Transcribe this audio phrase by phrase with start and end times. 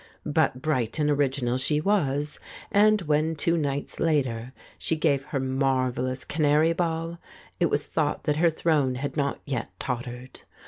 [0.25, 2.39] But bright and original she was,
[2.71, 7.19] and when, two nights later, she gave her marvellous canary ball,
[7.59, 10.41] it was thought that her throne had not yet tottered.